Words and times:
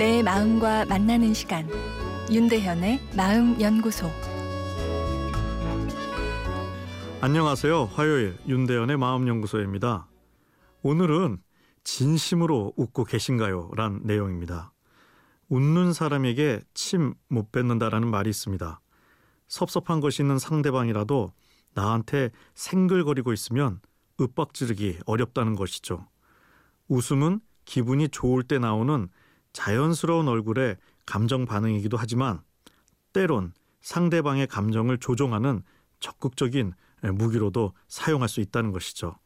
내 0.00 0.22
마음과 0.22 0.86
만나는 0.86 1.34
시간 1.34 1.68
윤대현의 2.32 3.00
마음 3.14 3.60
연구소 3.60 4.10
안녕하세요. 7.20 7.84
화요일 7.84 8.38
윤대현의 8.48 8.96
마음 8.96 9.28
연구소입니다. 9.28 10.08
오늘은 10.80 11.42
진심으로 11.84 12.72
웃고 12.76 13.04
계신가요? 13.04 13.72
란 13.76 14.00
내용입니다. 14.04 14.72
웃는 15.50 15.92
사람에게 15.92 16.62
침 16.72 17.12
못 17.28 17.52
뱉는다라는 17.52 18.08
말이 18.08 18.30
있습니다. 18.30 18.80
섭섭한 19.48 20.00
것이 20.00 20.22
있는 20.22 20.38
상대방이라도 20.38 21.30
나한테 21.74 22.30
생글거리고 22.54 23.34
있으면 23.34 23.80
윽박지르기 24.18 25.00
어렵다는 25.04 25.56
것이죠. 25.56 26.08
웃음은 26.88 27.40
기분이 27.66 28.08
좋을 28.08 28.44
때 28.44 28.58
나오는 28.58 29.10
자연스러운 29.52 30.28
얼굴의 30.28 30.76
감정 31.06 31.44
반응이기도 31.44 31.96
하지만 31.96 32.40
때론 33.12 33.52
상대방의 33.80 34.46
감정을 34.46 34.98
조종하는 34.98 35.62
적극적인 36.00 36.72
무기로도 37.14 37.72
사용할 37.88 38.28
수 38.28 38.40
있다는 38.40 38.72
것이죠. 38.72 39.16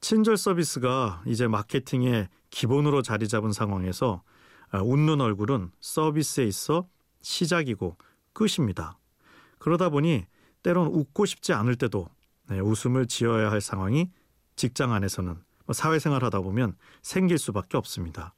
친절 0.00 0.36
서비스가 0.36 1.22
이제 1.26 1.48
마케팅의 1.48 2.28
기본으로 2.50 3.02
자리 3.02 3.26
잡은 3.26 3.52
상황에서 3.52 4.22
웃는 4.72 5.20
얼굴은 5.20 5.70
서비스에 5.80 6.44
있어 6.44 6.86
시작이고 7.22 7.96
끝입니다. 8.32 8.98
그러다 9.58 9.88
보니 9.88 10.26
때론 10.62 10.88
웃고 10.88 11.24
싶지 11.26 11.52
않을 11.52 11.76
때도 11.76 12.08
네, 12.50 12.60
웃음을 12.60 13.06
지어야 13.06 13.50
할 13.50 13.60
상황이 13.60 14.10
직장 14.56 14.92
안에서는 14.92 15.34
뭐 15.66 15.72
사회생활 15.72 16.22
하다 16.24 16.40
보면 16.40 16.76
생길 17.02 17.38
수밖에 17.38 17.78
없습니다. 17.78 18.34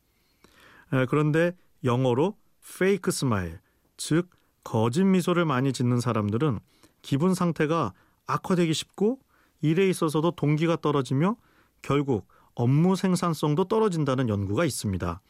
그런데 1.09 1.56
영어로 1.84 2.37
fake 2.65 3.09
smile, 3.09 3.59
즉 3.97 4.31
거짓 4.65 5.05
미소를 5.05 5.45
많이 5.45 5.73
짓는 5.73 6.01
사람들은 6.01 6.59
기분 7.03 7.34
상태가 7.34 7.92
악화되기 8.27 8.75
쉽고 8.75 9.20
일에 9.61 9.89
있어서도 9.89 10.33
동기가 10.33 10.77
떨어지며 10.81 11.37
결국 11.83 12.27
업무 12.55 12.97
생산성도 12.97 13.64
떨어진다는 13.64 14.29
연구가 14.29 14.64
있습니다. 14.64 15.20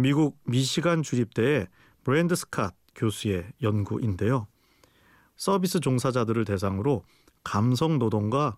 미국 0.00 0.38
미시간 0.44 1.02
주립대의 1.02 1.66
브랜드 2.04 2.34
스캇 2.34 2.72
교수의 2.94 3.52
연구인데요. 3.62 4.46
서비스 5.36 5.80
종사자들을 5.80 6.44
대상으로 6.44 7.04
감성 7.42 7.98
노동과 7.98 8.56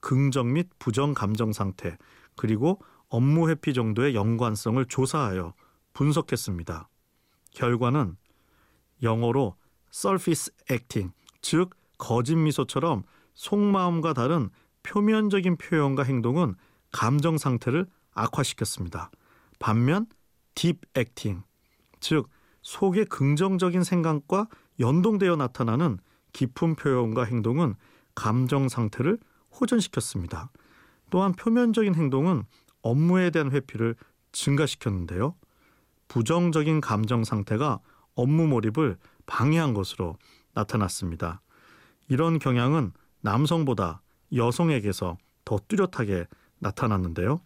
긍정 0.00 0.52
및 0.52 0.68
부정 0.78 1.12
감정 1.12 1.52
상태 1.52 1.98
그리고 2.36 2.80
업무 3.10 3.50
회피 3.50 3.74
정도의 3.74 4.14
연관성을 4.14 4.82
조사하여 4.86 5.52
분석했습니다. 5.92 6.88
결과는 7.52 8.16
영어로 9.02 9.56
surface 9.92 10.54
acting, 10.70 11.12
즉 11.42 11.70
거짓 11.98 12.36
미소처럼 12.36 13.02
속마음과 13.34 14.14
다른 14.14 14.48
표면적인 14.82 15.56
표현과 15.56 16.04
행동은 16.04 16.54
감정 16.92 17.36
상태를 17.36 17.86
악화시켰습니다. 18.12 19.10
반면 19.58 20.06
deep 20.54 20.80
acting, 20.96 21.44
즉 21.98 22.28
속의 22.62 23.06
긍정적인 23.06 23.82
생각과 23.82 24.48
연동되어 24.78 25.36
나타나는 25.36 25.98
깊은 26.32 26.76
표현과 26.76 27.24
행동은 27.24 27.74
감정 28.14 28.68
상태를 28.68 29.18
호전시켰습니다. 29.60 30.50
또한 31.10 31.32
표면적인 31.32 31.94
행동은 31.94 32.44
업무에 32.82 33.30
대한 33.30 33.50
회피를 33.50 33.94
증가시켰는데요. 34.32 35.34
부정적인 36.08 36.80
감정 36.80 37.24
상태가 37.24 37.80
업무 38.14 38.46
몰입을 38.46 38.96
방해한 39.26 39.74
것으로 39.74 40.16
나타났습니다. 40.54 41.40
이런 42.08 42.38
경향은 42.38 42.92
남성보다 43.20 44.02
여성에게서 44.34 45.16
더 45.44 45.58
뚜렷하게 45.68 46.26
나타났는데요. 46.58 47.40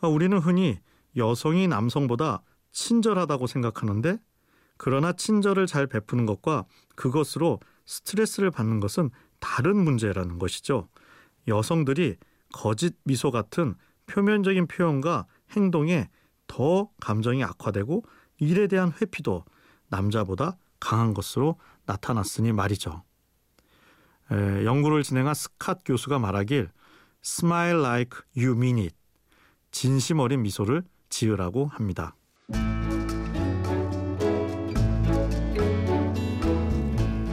아, 0.00 0.08
우리는 0.08 0.36
흔히 0.38 0.78
여성이 1.16 1.68
남성보다 1.68 2.42
친절하다고 2.72 3.46
생각하는데 3.46 4.18
그러나 4.76 5.12
친절을 5.12 5.66
잘 5.66 5.86
베푸는 5.86 6.26
것과 6.26 6.66
그것으로 6.94 7.60
스트레스를 7.86 8.50
받는 8.50 8.80
것은 8.80 9.10
다른 9.40 9.76
문제라는 9.76 10.38
것이죠. 10.38 10.88
여성들이 11.48 12.16
거짓 12.52 12.96
미소 13.04 13.30
같은 13.30 13.74
표면적인 14.06 14.66
표현과 14.66 15.26
행동에 15.56 16.08
더 16.46 16.90
감정이 17.00 17.42
악화되고 17.44 18.04
일에 18.38 18.66
대한 18.66 18.92
회피도 19.00 19.44
남자보다 19.88 20.56
강한 20.80 21.14
것으로 21.14 21.58
나타났으니 21.86 22.52
말이죠. 22.52 23.02
에, 24.32 24.64
연구를 24.64 25.02
진행한 25.02 25.34
스캇 25.34 25.80
교수가 25.84 26.18
말하길 26.18 26.70
Smile 27.24 27.80
like 27.80 28.20
you 28.36 28.52
mean 28.52 28.78
it. 28.78 28.94
진심 29.70 30.20
어린 30.20 30.42
미소를 30.42 30.84
지으라고 31.10 31.66
합니다. 31.66 32.14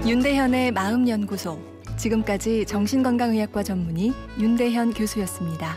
윤대현의 0.06 0.72
마음연구소 0.72 1.62
지금까지 1.97 2.66
정신건강의학과 2.66 3.63
전문의 3.63 4.12
윤대현 4.39 4.94
교수였습니다. 4.94 5.75